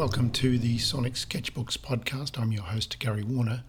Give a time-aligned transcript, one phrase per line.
[0.00, 2.40] Welcome to the Sonic Sketchbooks podcast.
[2.40, 3.64] I'm your host, Gary Warner.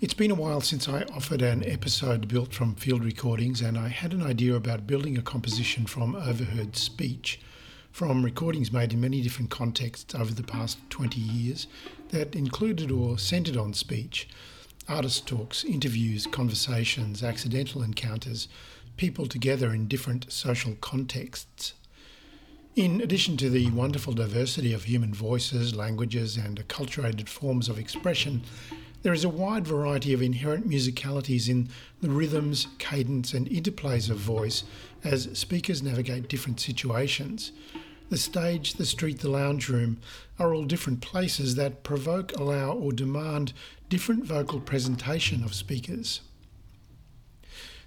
[0.00, 3.86] It's been a while since I offered an episode built from field recordings, and I
[3.86, 7.38] had an idea about building a composition from overheard speech
[7.92, 11.68] from recordings made in many different contexts over the past 20 years
[12.08, 14.28] that included or centered on speech.
[14.88, 18.48] Artist talks, interviews, conversations, accidental encounters,
[18.96, 21.74] people together in different social contexts.
[22.78, 28.42] In addition to the wonderful diversity of human voices, languages, and acculturated forms of expression,
[29.02, 31.70] there is a wide variety of inherent musicalities in
[32.00, 34.62] the rhythms, cadence, and interplays of voice
[35.02, 37.50] as speakers navigate different situations.
[38.10, 39.98] The stage, the street, the lounge room
[40.38, 43.54] are all different places that provoke, allow, or demand
[43.88, 46.20] different vocal presentation of speakers.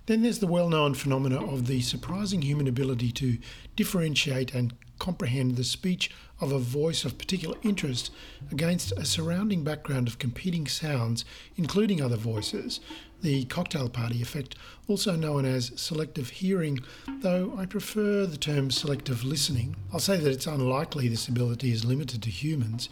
[0.07, 3.37] Then there's the well known phenomena of the surprising human ability to
[3.75, 8.11] differentiate and comprehend the speech of a voice of particular interest
[8.51, 11.23] against a surrounding background of competing sounds,
[11.55, 12.79] including other voices,
[13.21, 14.55] the cocktail party effect,
[14.87, 16.79] also known as selective hearing,
[17.19, 19.75] though I prefer the term selective listening.
[19.93, 22.89] I'll say that it's unlikely this ability is limited to humans.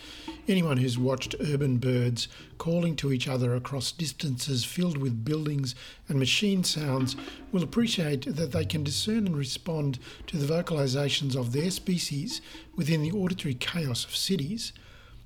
[0.47, 2.27] Anyone who's watched urban birds
[2.57, 5.75] calling to each other across distances filled with buildings
[6.07, 7.15] and machine sounds
[7.51, 12.41] will appreciate that they can discern and respond to the vocalizations of their species
[12.75, 14.73] within the auditory chaos of cities.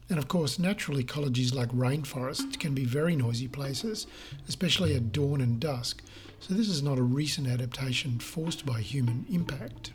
[0.09, 4.05] And of course, natural ecologies like rainforests can be very noisy places,
[4.47, 6.03] especially at dawn and dusk.
[6.39, 9.91] So, this is not a recent adaptation forced by human impact.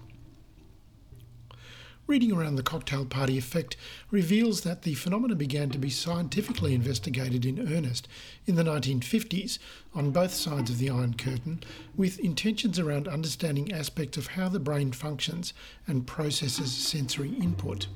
[2.08, 3.76] Reading around the cocktail party effect
[4.10, 8.08] reveals that the phenomena began to be scientifically investigated in earnest
[8.46, 9.58] in the 1950s
[9.94, 11.62] on both sides of the Iron Curtain,
[11.94, 15.52] with intentions around understanding aspects of how the brain functions
[15.86, 17.88] and processes sensory input.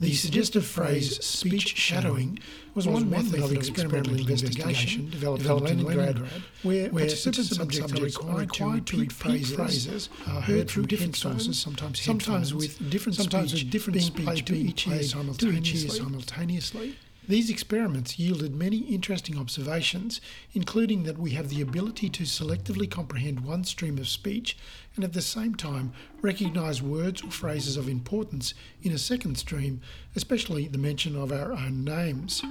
[0.00, 2.38] The suggestive phrase speech shadowing
[2.74, 6.18] was one method of experimental investigation developed in Leningrad,
[6.62, 12.54] where, where participants subjects are required to repeat phrases heard from different sources, sometimes, sometimes
[12.54, 16.94] with different sometimes speech with different being played to each ear simultaneously.
[17.28, 20.22] These experiments yielded many interesting observations,
[20.54, 24.56] including that we have the ability to selectively comprehend one stream of speech
[24.96, 29.82] and at the same time recognize words or phrases of importance in a second stream,
[30.16, 32.42] especially the mention of our own names.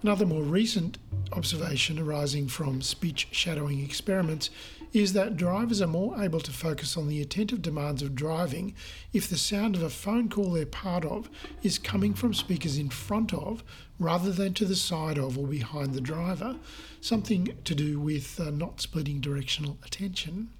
[0.00, 0.98] Another more recent
[1.32, 4.50] observation arising from speech shadowing experiments
[4.92, 8.74] is that drivers are more able to focus on the attentive demands of driving
[9.12, 11.30] if the sound of a phone call they're part of
[11.62, 13.64] is coming from speakers in front of
[13.98, 16.56] rather than to the side of or behind the driver,
[17.00, 20.50] something to do with uh, not splitting directional attention.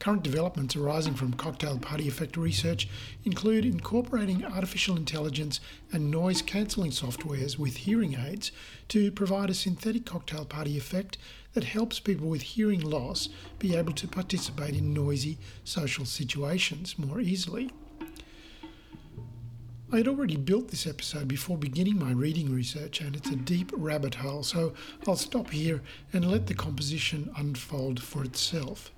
[0.00, 2.88] Current developments arising from cocktail party effect research
[3.24, 5.60] include incorporating artificial intelligence
[5.92, 8.50] and noise cancelling softwares with hearing aids
[8.88, 11.18] to provide a synthetic cocktail party effect
[11.52, 13.28] that helps people with hearing loss
[13.58, 17.70] be able to participate in noisy social situations more easily.
[19.92, 23.72] I had already built this episode before beginning my reading research, and it's a deep
[23.74, 24.72] rabbit hole, so
[25.08, 28.92] I'll stop here and let the composition unfold for itself.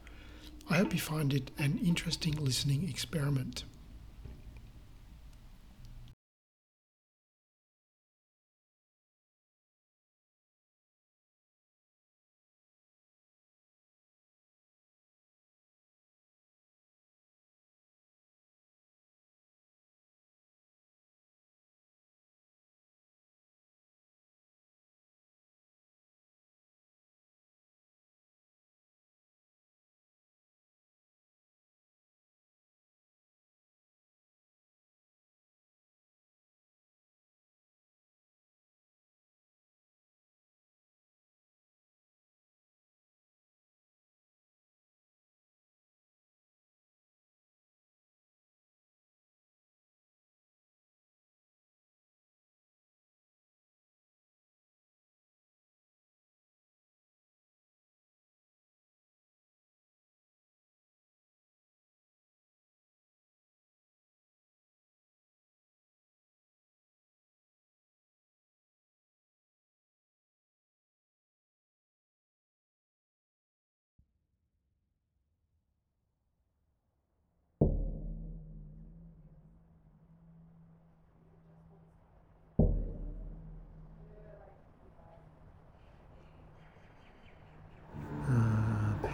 [0.68, 3.64] I hope you find it an interesting listening experiment.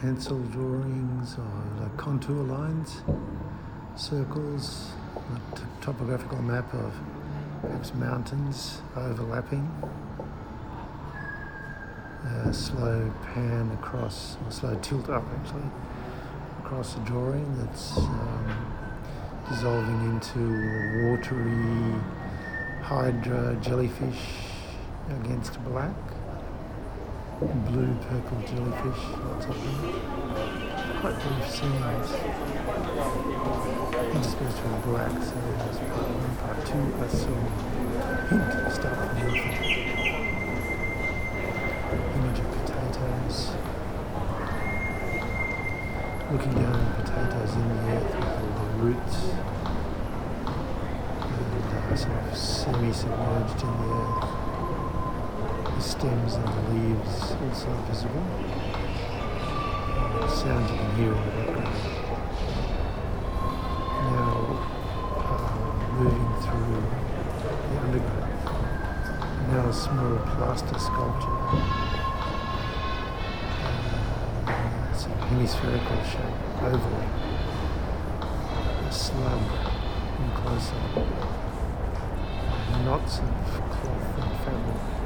[0.00, 3.02] Pencil drawings or like contour lines,
[3.96, 6.94] circles, A topographical map of
[7.60, 9.68] perhaps mountains overlapping.
[12.24, 15.68] A slow pan across, or slow tilt up actually,
[16.60, 18.74] across the drawing that's um,
[19.48, 22.00] dissolving into a watery
[22.82, 24.22] hydra jellyfish
[25.20, 26.07] against black.
[27.40, 29.78] Blue, purple jellyfish, lots of them.
[30.98, 32.10] Quite brief scenes.
[34.10, 37.38] Interspersed with black, so there's part one, part two, I saw
[38.26, 39.54] hint start from nothing.
[42.18, 43.54] Image of potatoes.
[46.32, 49.18] Looking down at potatoes in the earth with all the roots
[51.22, 54.47] and uh, sort of semi-submerged in the earth
[55.78, 58.26] the stems and the leaves also visible.
[59.94, 61.78] Uh, sounds you can hear in the background.
[64.10, 64.34] Now
[65.22, 65.54] uh,
[65.94, 66.82] moving through
[67.70, 68.36] the undergrowth.
[69.52, 71.38] Now a small plaster sculpture.
[74.46, 77.02] Uh, it's a hemispherical shape, oval.
[78.84, 79.42] A slab
[80.18, 81.06] in close up.
[82.84, 83.24] Knots of
[83.70, 84.97] cloth and fabric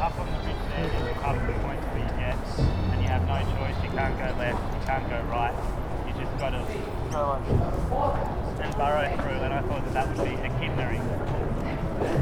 [0.00, 2.38] up on the ridge there, there's a couple of points where you get,
[2.92, 3.76] and you have no choice.
[3.82, 5.54] You can't go left, you can't go right.
[6.06, 6.62] You just got to
[7.10, 7.34] go
[8.62, 9.42] and burrow through.
[9.42, 10.78] And I thought that that would be echidna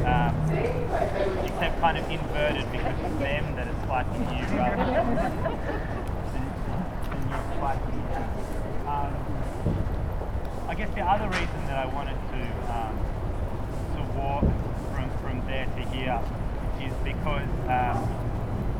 [0.07, 0.33] um,
[1.45, 5.17] except kind of inverted because it's them that are spiking you rather than,
[6.33, 6.43] than
[7.29, 8.03] you spiking
[8.87, 9.13] um,
[10.67, 12.41] I guess the other reason that I wanted to
[12.73, 12.95] um,
[13.95, 14.43] to walk
[15.47, 16.19] there to here
[16.81, 17.97] is because um,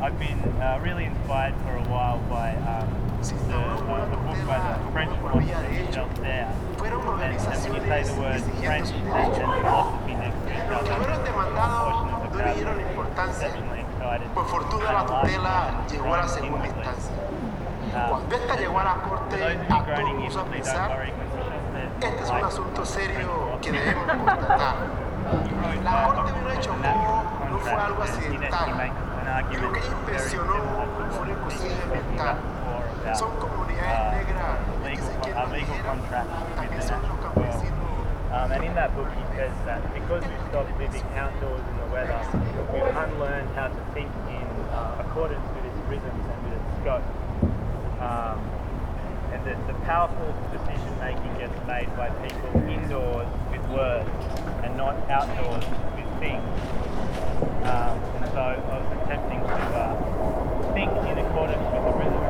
[0.01, 2.85] I've been uh, really inspired for a while by um,
[3.23, 5.39] the, uh, the, book by the French philosopher
[5.81, 6.53] Michel Serres.
[6.77, 11.07] And, and when you say the word French and, and philosophy next to each other,
[11.55, 12.57] portion of the crowd
[12.95, 14.27] was exceptionally excited.
[14.35, 17.15] Por fortuna la tutela llegó a la segunda instancia.
[18.09, 21.09] Cuando esta llegó a la corte, a todos nos pensar,
[22.01, 25.06] este es un asunto serio que debemos constatar.
[25.83, 28.91] La Corte hecho como no fue algo accidental.
[29.61, 30.53] Lo que impresionó
[31.11, 32.37] fue mental.
[33.13, 34.49] Son comunidades negras
[34.83, 37.77] que se quieren los campesinos.
[38.29, 41.87] Um, and in that book, he says that because we've stopped living outdoors in the
[41.91, 42.19] weather,
[42.73, 47.03] we've unlearned how to think in uh, accordance with its rhythms and with its scope.
[48.03, 48.37] Um,
[49.33, 54.09] and that the powerful decision making gets made by people indoors with words
[54.63, 55.63] and not outdoors
[55.95, 56.43] with things.
[57.67, 62.26] Um, and so I was attempting to uh, think in accordance with the rhythm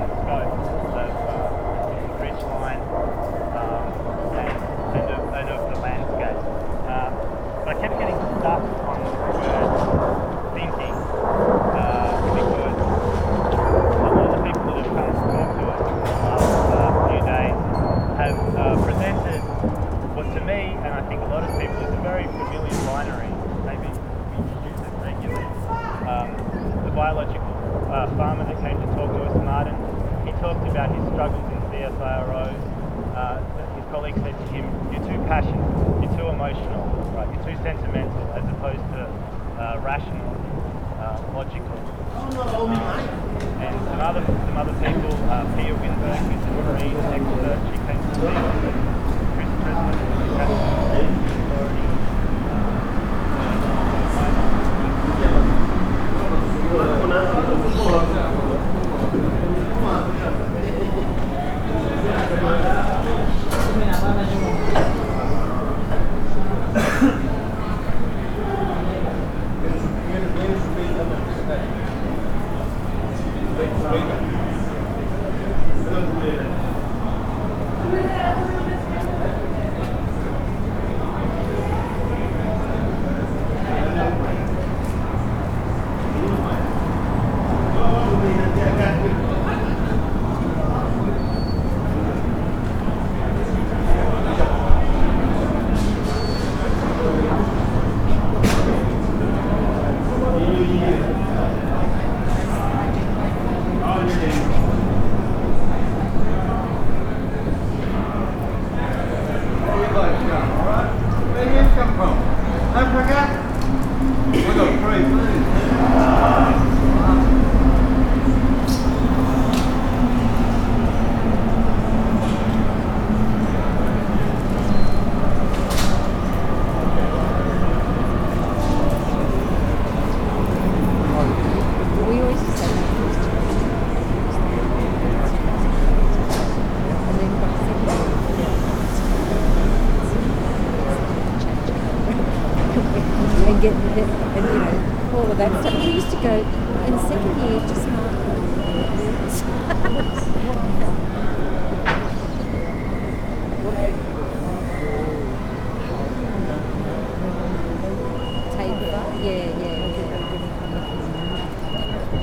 [162.07, 162.21] Yeah,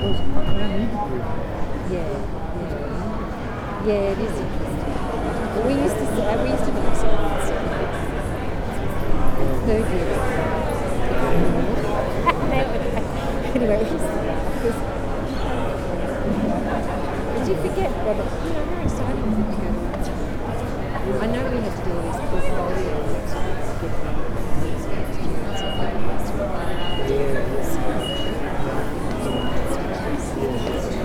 [1.91, 2.17] yeah.
[3.85, 5.67] Yeah, it is interesting.
[5.67, 7.09] We used to say, uh, we used to do so.
[9.67, 9.85] Third
[13.55, 13.79] anyway,
[17.35, 19.69] did you forget what, you know, how exciting was it to go
[21.21, 22.03] I know we had to do all
[27.99, 28.14] these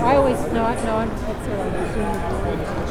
[0.00, 2.87] I always, no, no, it's all right.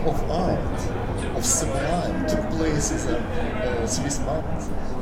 [0.00, 0.88] Portfolios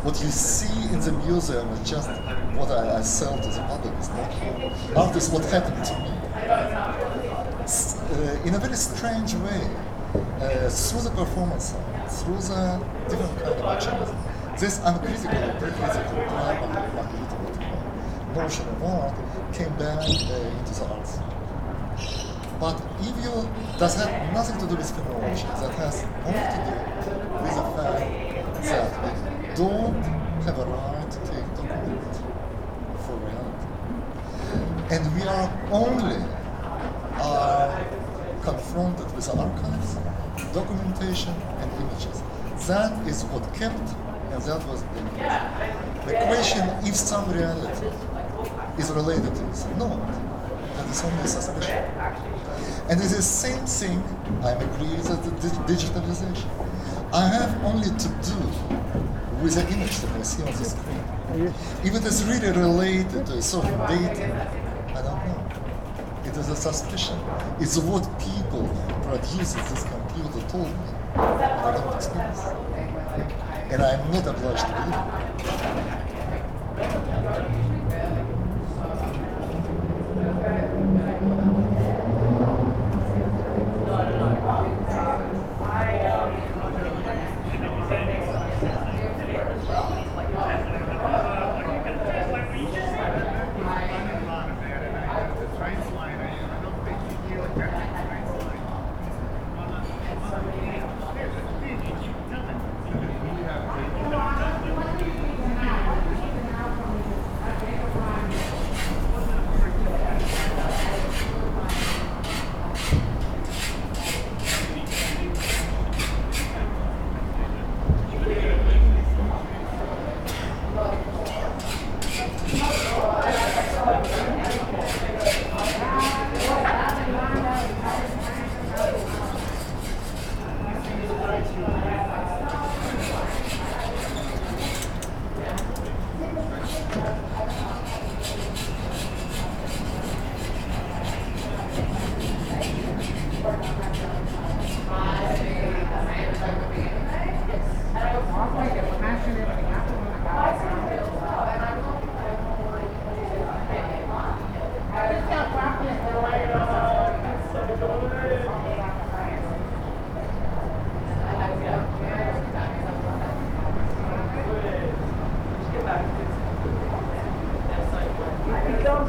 [0.02, 2.08] what you see in the museum is just
[2.54, 3.92] what I, I sell to the public.
[3.98, 4.30] It's not
[4.96, 6.10] art is what happened to me.
[8.10, 9.68] Uh, in a very strange way,
[10.14, 11.74] uh, through the performance
[12.08, 14.10] through the different kind of actions,
[14.60, 16.20] this uncritical, pre-critical
[18.34, 19.14] notion of art
[19.52, 21.18] came back uh, into the arts.
[22.60, 23.48] But if you,
[23.78, 26.74] that has nothing to do with phenomenology, that has only to do
[27.40, 28.04] with the fact
[28.68, 30.02] that we don't
[30.44, 32.14] have a right to take document
[33.00, 33.66] for reality.
[34.92, 36.22] And we are only
[37.14, 37.84] are
[38.42, 39.96] confronted with archives,
[40.52, 42.22] documentation, and images.
[42.66, 43.88] That is what kept,
[44.32, 45.00] and that was the
[46.04, 47.86] The question if some reality
[48.78, 49.88] is related to this, no,
[50.76, 51.84] that is only a suspicion.
[52.90, 54.02] And it is the same thing,
[54.42, 56.48] I'm agree, with the digitalization.
[57.12, 58.34] I have only to do
[59.40, 61.54] with the image that I see on the screen.
[61.84, 64.50] If it is really related to certain data,
[64.88, 65.40] I don't know.
[66.24, 67.16] It is a suspicion.
[67.60, 68.68] It's what people
[69.04, 70.74] producing this computer told me,
[71.14, 72.40] I don't experience.
[73.70, 75.99] And I'm not obliged to believe it.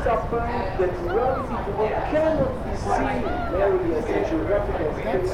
[0.03, 1.73] someone that reality into
[2.09, 5.33] cannot be seen merely as a geographical space,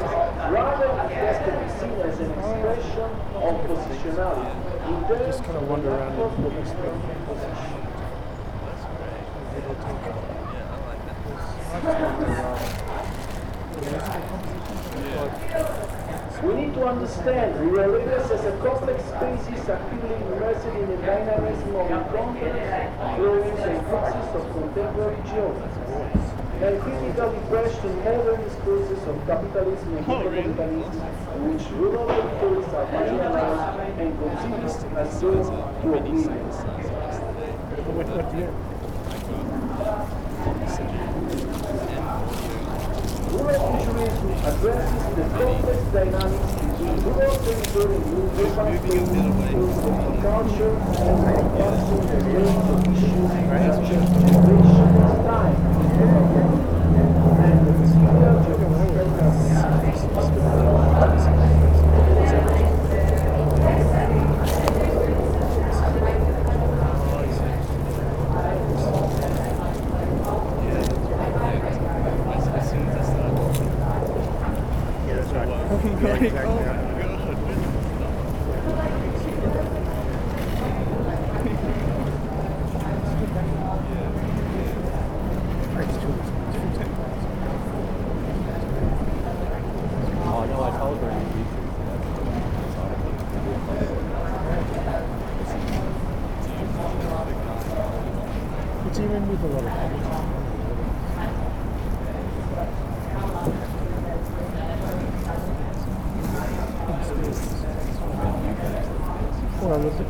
[0.51, 4.55] rather it has to be seen as an expression of positionality.
[4.87, 6.93] In Just kind of wander around in the position.
[16.47, 21.75] We need to understand rural areas as a complex species actively immersed in the dynamism
[21.75, 21.99] of the
[23.19, 25.83] growing and fluxes of contemporary geography.
[26.63, 31.03] And critically question modern discourses of capitalism and metropolitanism
[31.35, 36.47] in which rural territories are marginalized and considered as those to oblivion.
[37.91, 38.49] What, what do you?
[43.37, 45.66] Rural futurism addresses the complex
[45.97, 53.75] dynamics between territory and urban space culture and encompassing a range of issues such as
[53.89, 54.89] generation,
[55.25, 55.57] time,
[57.41, 58.17] and the material
[90.29, 91.47] Oh, no, I told her in the
[98.89, 100.27] It's even with a lot of comments.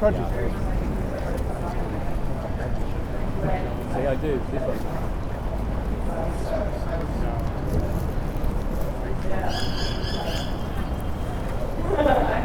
[0.09, 0.53] There's.
[3.93, 4.41] See, I do.
[4.51, 4.77] This one.
[11.97, 12.36] On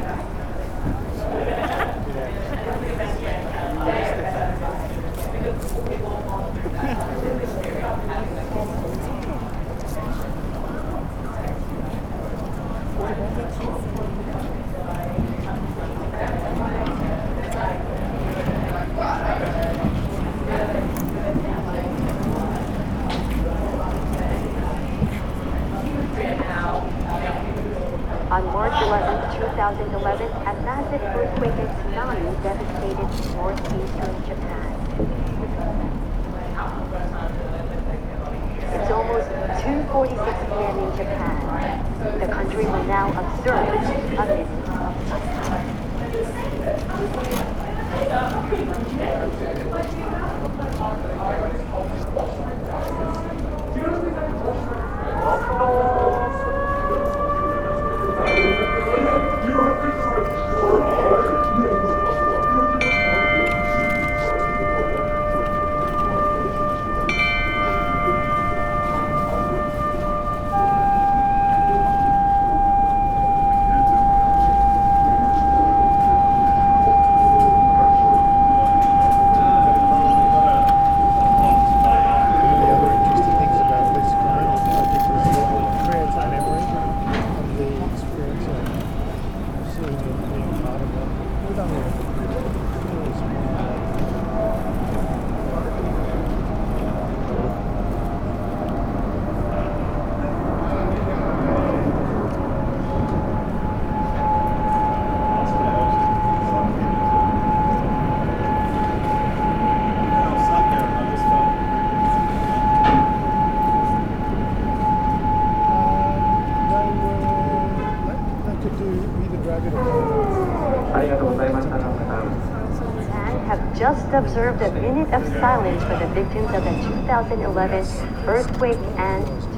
[126.12, 129.51] victims of the 2011 earthquake and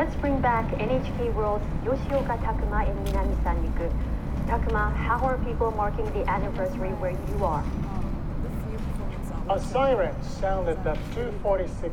[0.00, 3.92] Let's bring back NHK World's Yoshioka Takuma and Minami Sanriku.
[4.46, 7.62] Takuma, how are people marking the anniversary where you are?
[9.50, 11.92] A siren sounded at 2.46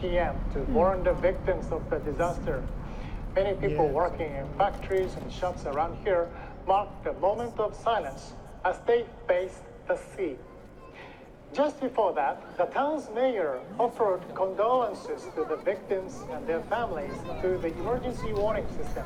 [0.00, 0.36] p.m.
[0.52, 0.74] to hmm.
[0.74, 2.62] warn the victims of the disaster.
[3.34, 6.28] Many people working in factories and shops around here
[6.68, 8.34] marked the moment of silence
[8.64, 10.36] as they faced the sea.
[11.52, 17.58] Just before that, the town's mayor offered condolences to the victims and their families through
[17.58, 19.04] the emergency warning system.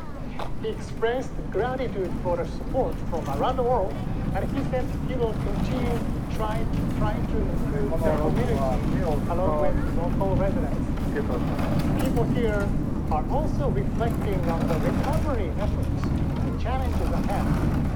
[0.60, 3.94] He expressed gratitude for the support from around the world,
[4.36, 5.98] and he said he will continue
[6.36, 12.04] trying, trying to improve the community along with local residents.
[12.04, 12.68] People here
[13.10, 16.04] are also reflecting on the recovery efforts
[16.44, 17.94] and challenges ahead.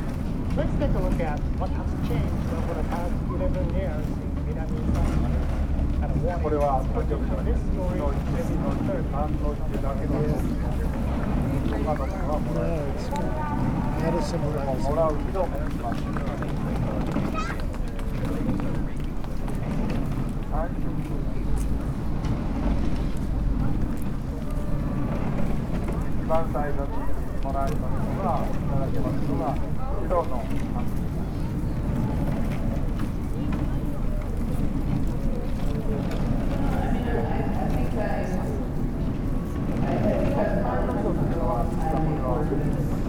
[0.57, 4.38] Let's take a look at what has changed over the past 11 years
[6.43, 8.01] これは東京都のの
[9.11, 10.13] 観音寺だけの
[11.85, 12.79] 他ももらえ
[14.11, 14.23] る
[14.83, 15.49] もらうけど
[26.67, 26.85] えの
[28.23, 29.57] がいただけますのが
[30.09, 30.98] 白の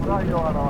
[0.00, 0.69] Ahora yo ahora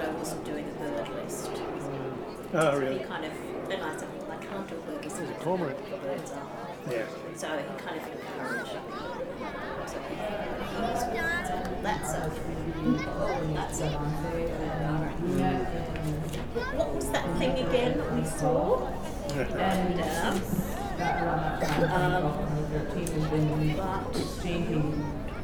[0.11, 1.49] I wasn't doing a bird list.
[2.53, 2.99] Oh, He really?
[3.05, 3.31] kind of,
[3.71, 5.15] and I said, well, I can't do a bird list.
[5.15, 5.77] There's a cormorant.
[5.89, 6.47] The birds are.
[6.91, 7.05] Yeah.
[7.35, 8.79] So he kind of encouraged me.
[9.87, 11.83] So he, he was with it.
[11.83, 12.15] That's a,
[12.83, 13.87] oh, that's a.
[16.75, 18.87] What was that thing again that we saw?
[19.37, 20.41] And, um,
[21.89, 22.23] um,
[23.77, 24.83] but exchanging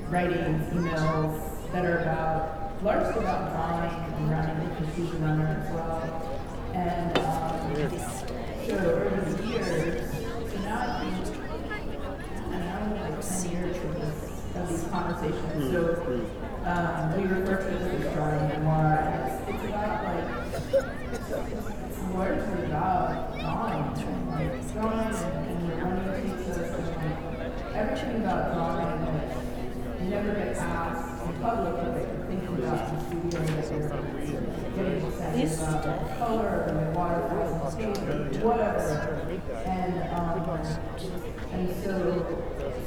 [0.10, 5.74] writing emails that are about largely about drawing and running because she's a runner as
[5.74, 6.00] well.
[6.74, 7.56] And um,
[8.68, 10.12] so over the years,
[10.52, 11.16] so now I think,
[11.72, 14.20] I don't know, like ten years of this
[14.56, 15.72] of these conversations.
[15.72, 15.80] So
[16.66, 20.28] um, we refer to it as drawing memoir, and it's, it's about like
[22.14, 23.86] largely about drawing,
[24.30, 28.88] like drawing and, and running takes us and like everything about drawing
[30.08, 32.17] you never get asked in public, but
[38.44, 39.32] whatever.
[39.66, 40.60] And um,
[41.52, 41.94] and so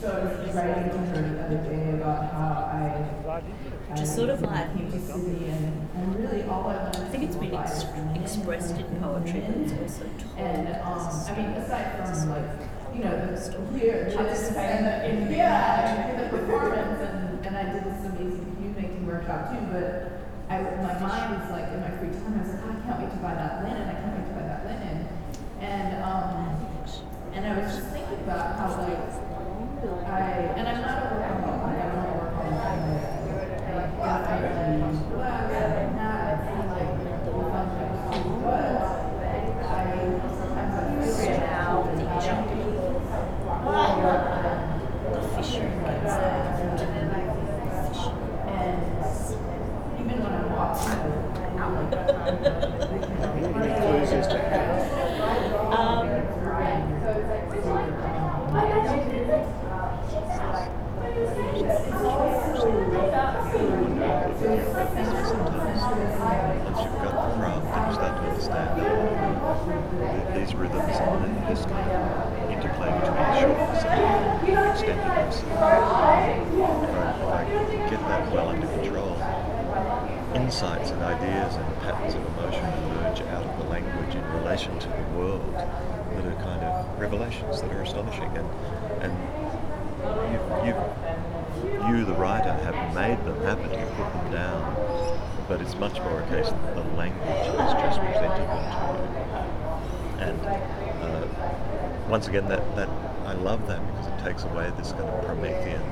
[0.01, 4.31] so I was just writing to her the other day about how I is sort
[4.31, 9.41] of like- and, really all I wanted I think it's been ex- expressed in poetry
[9.41, 10.05] and it's also
[10.37, 16.09] and um, I mean, aside from like, you know, the this, and the, and yeah,
[16.09, 18.57] and the performance, and, and I did this amazing
[19.31, 22.67] about too, but I, my mind was like, in my free time, I was like,
[22.67, 23.87] oh, I can't wait to buy that linen.
[23.87, 25.07] I can't wait to buy that linen.
[25.61, 26.59] And um,
[27.33, 28.99] and I was just thinking about how like
[30.11, 31.79] I and I'm not a workaholic.
[31.79, 32.51] I don't work on
[80.51, 84.89] insights and ideas and patterns of emotion emerge out of the language in relation to
[84.89, 88.37] the world that are kind of revelations that are astonishing.
[88.37, 88.49] And
[89.01, 89.15] and
[90.35, 93.71] you, you, you the writer have made them happen.
[93.71, 94.77] You put them down
[95.47, 99.07] but it's much more a case that the language has just presented to you.
[100.19, 100.41] And
[101.01, 101.29] uh,
[102.09, 102.89] once again that, that
[103.25, 105.83] I love that because it takes away this kind of Promethean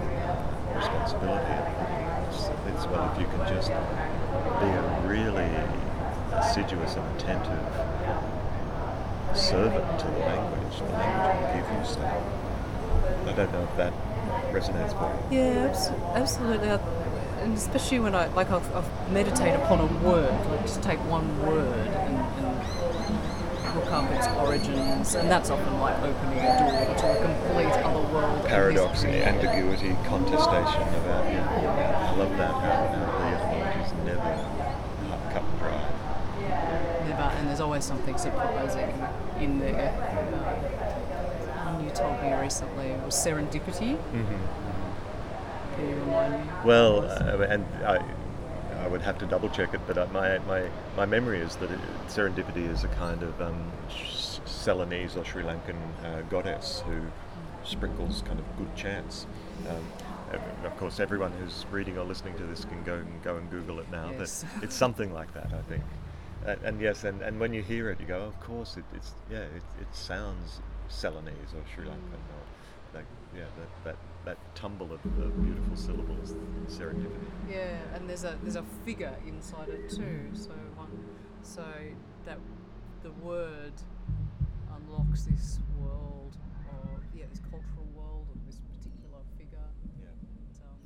[0.75, 1.55] responsibility.
[2.29, 3.71] It's, it's well if you can just
[4.61, 5.51] be a really
[6.33, 7.67] assiduous and attentive
[9.35, 10.79] servant to the language.
[10.79, 12.23] The language will give you stuff.
[13.27, 13.93] I don't know if that
[14.53, 15.39] resonates with you.
[15.39, 16.69] Yeah, abs- absolutely.
[17.43, 21.27] And especially when I like I've, I've meditate upon a word, like just take one
[21.47, 27.07] word and, and look up its origins, and that's often like opening a door to
[27.07, 28.45] a complete other world.
[28.47, 32.13] Paradox, ambiguity, contestation about yeah.
[32.13, 34.35] I love that how, how the etymology is never
[35.09, 35.83] cut- cut and dry.
[37.09, 38.93] Never, and there's always something surprising
[39.41, 39.93] in there.
[41.65, 43.99] One you told me recently it was serendipity.
[45.77, 46.53] Can you remind me?
[46.65, 48.05] Well, uh, and I,
[48.81, 51.71] I would have to double check it, but uh, my, my, my memory is that
[51.71, 57.01] it, serendipity is a kind of um, Ceylonese or Sri Lankan uh, goddess who
[57.65, 59.27] sprinkles kind of good chance.
[59.69, 59.85] Um,
[60.33, 63.49] uh, of course, everyone who's reading or listening to this can go and go and
[63.51, 64.11] Google it now.
[64.19, 64.45] Yes.
[64.55, 65.85] But it's something like that, I think.
[66.47, 69.13] And, and yes, and, and when you hear it, you go, of course, it, it's
[69.31, 72.45] yeah, it, it sounds Ceylonese or Sri Lankan or
[72.95, 73.05] like
[73.37, 75.03] yeah, that, that, that tumble of,
[75.43, 76.35] beautiful syllables,
[76.69, 77.29] serendipity.
[77.51, 80.31] Yeah, and there's a there's a figure inside it too.
[80.33, 80.89] So one,
[81.43, 81.65] so
[82.25, 82.39] that
[83.03, 83.73] the word
[84.75, 86.37] unlocks this world,
[86.71, 89.69] or yeah, this cultural world of this particular figure.
[90.01, 90.09] Yeah.
[90.09, 90.81] And, um,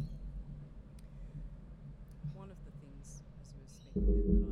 [2.35, 4.52] one of the things, as you were speaking, then that I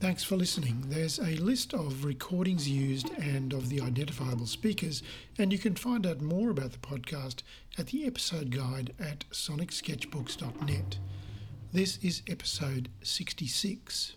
[0.00, 0.86] Thanks for listening.
[0.88, 5.02] There's a list of recordings used and of the identifiable speakers,
[5.36, 7.42] and you can find out more about the podcast
[7.76, 10.98] at the episode guide at sonicsketchbooks.net.
[11.74, 14.14] This is episode 66.